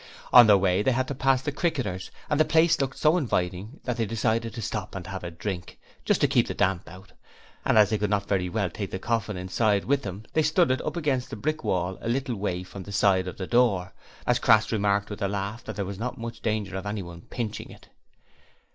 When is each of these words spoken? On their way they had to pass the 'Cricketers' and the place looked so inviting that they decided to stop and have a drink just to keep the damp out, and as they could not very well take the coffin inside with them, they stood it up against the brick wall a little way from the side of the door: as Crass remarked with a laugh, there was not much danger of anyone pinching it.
On 0.33 0.47
their 0.47 0.57
way 0.57 0.81
they 0.81 0.93
had 0.93 1.07
to 1.09 1.13
pass 1.13 1.43
the 1.43 1.51
'Cricketers' 1.51 2.09
and 2.27 2.39
the 2.39 2.43
place 2.43 2.81
looked 2.81 2.97
so 2.97 3.17
inviting 3.17 3.79
that 3.83 3.97
they 3.97 4.05
decided 4.07 4.51
to 4.55 4.59
stop 4.63 4.95
and 4.95 5.05
have 5.05 5.23
a 5.23 5.29
drink 5.29 5.79
just 6.05 6.19
to 6.21 6.27
keep 6.27 6.47
the 6.47 6.55
damp 6.55 6.89
out, 6.89 7.11
and 7.65 7.77
as 7.77 7.91
they 7.91 7.99
could 7.99 8.09
not 8.09 8.27
very 8.27 8.49
well 8.49 8.67
take 8.67 8.89
the 8.89 8.97
coffin 8.97 9.37
inside 9.37 9.85
with 9.85 10.01
them, 10.01 10.23
they 10.33 10.41
stood 10.41 10.71
it 10.71 10.81
up 10.81 10.97
against 10.97 11.29
the 11.29 11.35
brick 11.35 11.63
wall 11.63 11.99
a 12.01 12.09
little 12.09 12.35
way 12.35 12.63
from 12.63 12.81
the 12.81 12.91
side 12.91 13.27
of 13.27 13.37
the 13.37 13.45
door: 13.45 13.93
as 14.25 14.39
Crass 14.39 14.71
remarked 14.71 15.11
with 15.11 15.21
a 15.21 15.27
laugh, 15.27 15.63
there 15.65 15.85
was 15.85 15.99
not 15.99 16.17
much 16.17 16.39
danger 16.41 16.75
of 16.77 16.87
anyone 16.87 17.21
pinching 17.29 17.69
it. 17.69 17.89